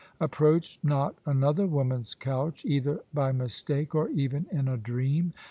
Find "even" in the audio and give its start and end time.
4.09-4.47